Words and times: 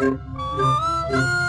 Música 0.00 1.39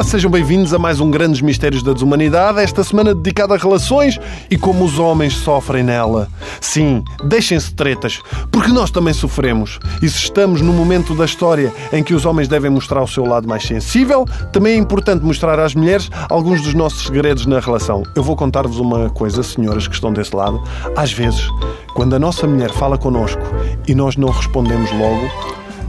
Olá, 0.00 0.08
sejam 0.08 0.30
bem-vindos 0.30 0.72
a 0.72 0.78
mais 0.78 0.98
um 0.98 1.10
Grandes 1.10 1.42
Mistérios 1.42 1.82
da 1.82 1.92
Desumanidade, 1.92 2.58
esta 2.58 2.82
semana 2.82 3.14
dedicada 3.14 3.54
a 3.54 3.58
relações 3.58 4.18
e 4.50 4.56
como 4.56 4.82
os 4.82 4.98
homens 4.98 5.34
sofrem 5.34 5.82
nela. 5.82 6.26
Sim, 6.58 7.04
deixem-se 7.22 7.74
tretas, 7.74 8.18
porque 8.50 8.72
nós 8.72 8.90
também 8.90 9.12
sofremos. 9.12 9.78
E 10.00 10.08
se 10.08 10.16
estamos 10.16 10.62
no 10.62 10.72
momento 10.72 11.14
da 11.14 11.26
história 11.26 11.70
em 11.92 12.02
que 12.02 12.14
os 12.14 12.24
homens 12.24 12.48
devem 12.48 12.70
mostrar 12.70 13.02
o 13.02 13.06
seu 13.06 13.26
lado 13.26 13.46
mais 13.46 13.62
sensível, 13.62 14.24
também 14.54 14.72
é 14.72 14.76
importante 14.76 15.22
mostrar 15.22 15.58
às 15.60 15.74
mulheres 15.74 16.08
alguns 16.30 16.62
dos 16.62 16.72
nossos 16.72 17.04
segredos 17.04 17.44
na 17.44 17.60
relação. 17.60 18.02
Eu 18.16 18.22
vou 18.22 18.34
contar-vos 18.34 18.78
uma 18.78 19.10
coisa, 19.10 19.42
senhoras 19.42 19.86
que 19.86 19.94
estão 19.94 20.14
desse 20.14 20.34
lado. 20.34 20.64
Às 20.96 21.12
vezes, 21.12 21.46
quando 21.92 22.16
a 22.16 22.18
nossa 22.18 22.46
mulher 22.46 22.70
fala 22.70 22.96
connosco 22.96 23.42
e 23.86 23.94
nós 23.94 24.16
não 24.16 24.30
respondemos 24.30 24.90
logo, 24.92 25.30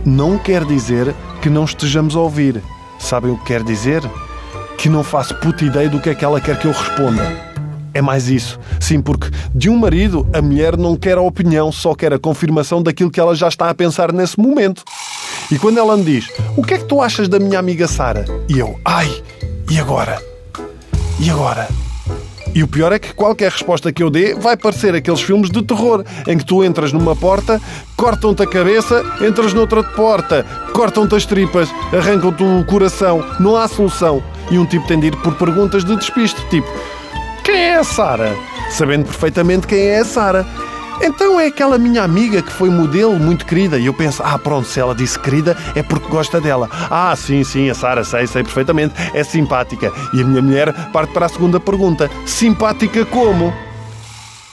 não 0.05 0.37
quer 0.37 0.65
dizer 0.65 1.15
que 1.41 1.49
não 1.49 1.63
estejamos 1.63 2.13
a 2.13 2.19
ouvir 2.19 2.61
Sabem 3.11 3.29
o 3.29 3.37
que 3.37 3.43
quer 3.43 3.61
dizer? 3.61 4.01
Que 4.77 4.87
não 4.87 5.03
faço 5.03 5.35
puta 5.35 5.65
ideia 5.65 5.89
do 5.89 5.99
que 5.99 6.09
é 6.09 6.15
que 6.15 6.23
ela 6.23 6.39
quer 6.39 6.57
que 6.57 6.65
eu 6.65 6.71
responda. 6.71 7.21
É 7.93 8.01
mais 8.01 8.29
isso. 8.29 8.57
Sim, 8.79 9.01
porque 9.01 9.27
de 9.53 9.69
um 9.69 9.75
marido, 9.75 10.25
a 10.33 10.41
mulher 10.41 10.77
não 10.77 10.95
quer 10.95 11.17
a 11.17 11.21
opinião, 11.21 11.73
só 11.73 11.93
quer 11.93 12.13
a 12.13 12.17
confirmação 12.17 12.81
daquilo 12.81 13.11
que 13.11 13.19
ela 13.19 13.35
já 13.35 13.49
está 13.49 13.69
a 13.69 13.75
pensar 13.75 14.13
nesse 14.13 14.39
momento. 14.39 14.85
E 15.51 15.59
quando 15.59 15.77
ela 15.77 15.97
me 15.97 16.05
diz: 16.05 16.29
O 16.55 16.63
que 16.63 16.75
é 16.75 16.77
que 16.77 16.85
tu 16.85 17.01
achas 17.01 17.27
da 17.27 17.37
minha 17.37 17.59
amiga 17.59 17.85
Sara? 17.85 18.23
E 18.47 18.57
eu: 18.57 18.79
Ai, 18.85 19.21
e 19.69 19.77
agora? 19.77 20.17
E 21.19 21.29
agora? 21.29 21.67
E 22.53 22.63
o 22.63 22.67
pior 22.67 22.91
é 22.91 22.99
que 22.99 23.13
qualquer 23.13 23.51
resposta 23.51 23.93
que 23.93 24.03
eu 24.03 24.09
dê 24.09 24.35
vai 24.35 24.57
parecer 24.57 24.93
aqueles 24.93 25.21
filmes 25.21 25.49
de 25.49 25.61
terror 25.63 26.03
em 26.27 26.37
que 26.37 26.45
tu 26.45 26.63
entras 26.63 26.91
numa 26.91 27.15
porta, 27.15 27.61
cortam-te 27.95 28.43
a 28.43 28.47
cabeça, 28.47 29.03
entras 29.21 29.53
noutra 29.53 29.81
porta, 29.83 30.45
cortam-te 30.73 31.15
as 31.15 31.25
tripas, 31.25 31.69
arrancam-te 31.97 32.43
o 32.43 32.65
coração, 32.65 33.23
não 33.39 33.55
há 33.55 33.67
solução. 33.67 34.21
E 34.49 34.57
um 34.57 34.65
tipo 34.65 34.85
tem 34.85 34.99
de 34.99 35.07
ir 35.07 35.15
por 35.17 35.35
perguntas 35.35 35.85
de 35.85 35.95
despiste, 35.95 36.45
tipo: 36.49 36.67
Quem 37.43 37.55
é 37.55 37.75
a 37.75 37.83
Sara? 37.85 38.35
Sabendo 38.69 39.05
perfeitamente 39.05 39.65
quem 39.65 39.79
é 39.79 39.99
a 39.99 40.05
Sara. 40.05 40.45
Então 41.01 41.39
é 41.39 41.47
aquela 41.47 41.77
minha 41.77 42.03
amiga 42.03 42.41
que 42.41 42.51
foi 42.51 42.69
modelo, 42.69 43.17
muito 43.19 43.45
querida. 43.45 43.77
E 43.77 43.85
eu 43.85 43.93
penso, 43.93 44.21
ah, 44.23 44.37
pronto, 44.37 44.67
se 44.67 44.79
ela 44.79 44.95
disse 44.95 45.17
querida 45.17 45.57
é 45.75 45.83
porque 45.83 46.07
gosta 46.07 46.41
dela. 46.41 46.69
Ah, 46.89 47.15
sim, 47.15 47.43
sim, 47.43 47.69
a 47.69 47.73
Sara, 47.73 48.03
sei, 48.03 48.27
sei 48.27 48.43
perfeitamente. 48.43 48.93
É 49.13 49.23
simpática. 49.23 49.91
E 50.13 50.21
a 50.21 50.25
minha 50.25 50.41
mulher 50.41 50.73
parte 50.91 51.13
para 51.13 51.25
a 51.25 51.29
segunda 51.29 51.59
pergunta: 51.59 52.09
simpática 52.25 53.05
como? 53.05 53.53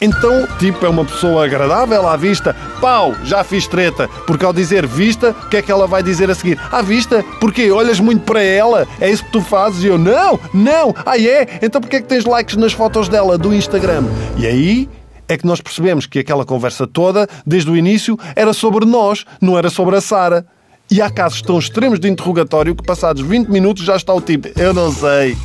Então, 0.00 0.46
tipo, 0.58 0.86
é 0.86 0.88
uma 0.88 1.04
pessoa 1.04 1.44
agradável 1.44 2.06
à 2.06 2.16
vista. 2.16 2.54
Pau, 2.80 3.14
já 3.24 3.42
fiz 3.42 3.66
treta. 3.66 4.08
Porque 4.26 4.44
ao 4.44 4.52
dizer 4.52 4.86
vista, 4.86 5.30
o 5.30 5.48
que 5.48 5.56
é 5.56 5.62
que 5.62 5.72
ela 5.72 5.88
vai 5.88 6.02
dizer 6.02 6.30
a 6.30 6.34
seguir? 6.34 6.58
À 6.70 6.80
vista? 6.82 7.24
Porquê? 7.40 7.70
Olhas 7.72 7.98
muito 7.98 8.22
para 8.22 8.40
ela? 8.40 8.86
É 9.00 9.10
isso 9.10 9.24
que 9.24 9.32
tu 9.32 9.40
fazes? 9.40 9.82
E 9.82 9.88
eu, 9.88 9.98
não, 9.98 10.38
não. 10.54 10.94
Ah, 11.04 11.18
é? 11.18 11.58
Então 11.60 11.80
porquê 11.80 11.96
é 11.96 12.00
que 12.00 12.06
tens 12.06 12.24
likes 12.24 12.56
nas 12.56 12.72
fotos 12.72 13.08
dela 13.08 13.36
do 13.36 13.52
Instagram? 13.52 14.04
E 14.36 14.46
aí 14.46 14.88
é 15.28 15.36
que 15.36 15.46
nós 15.46 15.60
percebemos 15.60 16.06
que 16.06 16.18
aquela 16.18 16.44
conversa 16.44 16.86
toda, 16.86 17.28
desde 17.46 17.70
o 17.70 17.76
início, 17.76 18.18
era 18.34 18.52
sobre 18.52 18.84
nós, 18.84 19.24
não 19.40 19.56
era 19.56 19.70
sobre 19.70 19.96
a 19.96 20.00
Sara. 20.00 20.46
E 20.90 21.02
há 21.02 21.10
casos 21.10 21.42
tão 21.42 21.58
extremos 21.58 22.00
de 22.00 22.08
interrogatório 22.08 22.74
que, 22.74 22.82
passados 22.82 23.20
20 23.20 23.48
minutos, 23.48 23.84
já 23.84 23.94
está 23.96 24.14
o 24.14 24.22
tipo: 24.22 24.48
Eu 24.58 24.72
não 24.72 24.90
sei. 24.90 25.36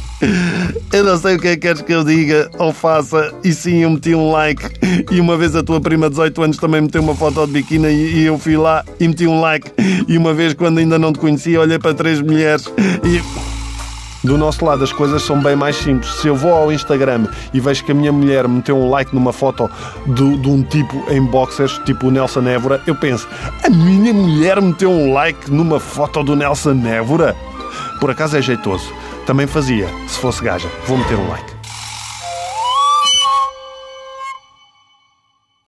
Eu 0.94 1.04
não 1.04 1.18
sei 1.18 1.36
o 1.36 1.40
que 1.40 1.50
é 1.50 1.52
que 1.56 1.58
queres 1.58 1.82
que 1.82 1.92
eu 1.92 2.02
diga 2.02 2.50
ou 2.58 2.72
faça. 2.72 3.34
E 3.44 3.52
sim, 3.52 3.80
eu 3.80 3.90
meti 3.90 4.16
um 4.16 4.32
like. 4.32 4.64
E 5.12 5.20
uma 5.20 5.36
vez 5.36 5.54
a 5.54 5.62
tua 5.62 5.82
prima 5.82 6.06
de 6.06 6.12
18 6.12 6.42
anos 6.44 6.58
também 6.58 6.80
meteu 6.80 7.02
uma 7.02 7.14
foto 7.14 7.46
de 7.46 7.52
biquíni 7.52 7.88
e 7.88 8.24
eu 8.24 8.40
fui 8.40 8.56
lá 8.56 8.86
e 9.02 9.08
meti 9.08 9.28
um 9.28 9.42
like. 9.42 9.70
E 10.08 10.18
uma 10.18 10.34
vez, 10.34 10.54
quando 10.54 10.78
ainda 10.78 10.98
não 10.98 11.12
te 11.12 11.20
conhecia, 11.20 11.60
olhei 11.60 11.78
para 11.78 11.94
três 11.94 12.22
mulheres 12.22 12.72
e. 13.04 13.43
Do 14.24 14.38
nosso 14.38 14.64
lado 14.64 14.84
as 14.84 14.94
coisas 14.94 15.22
são 15.22 15.42
bem 15.42 15.56
mais 15.56 15.76
simples. 15.76 16.14
Se 16.16 16.28
eu 16.28 16.36
vou 16.36 16.54
ao 16.54 16.72
Instagram 16.72 17.28
e 17.54 17.60
vejo 17.60 17.84
que 17.84 17.92
a 17.92 17.96
minha 17.96 18.12
mulher 18.12 18.48
meteu 18.48 18.78
um 18.78 18.90
like 18.90 19.14
numa 19.14 19.34
foto 19.34 19.70
de, 20.08 20.38
de 20.38 20.50
um 20.50 20.64
tipo 20.64 21.04
em 21.12 21.22
boxers, 21.26 21.78
tipo 21.86 22.08
o 22.08 22.12
Nelson 22.12 22.48
Évora, 22.48 22.82
eu 22.88 22.96
penso: 22.96 23.28
a 23.64 23.70
minha 23.70 24.14
mulher 24.14 24.62
meteu 24.62 24.90
um 24.90 25.14
like 25.14 25.52
numa 25.52 25.80
foto 25.80 26.24
do 26.24 26.36
Nelson 26.36 26.82
Évora? 26.86 27.36
Por 28.00 28.12
acaso 28.12 28.38
é 28.38 28.42
jeitoso. 28.42 28.92
Também 29.26 29.48
fazia, 29.48 29.88
se 30.08 30.20
fosse 30.20 30.44
gaja. 30.44 30.70
Vou 30.88 30.98
meter 30.98 31.18
um 31.18 31.30
like. 31.30 31.53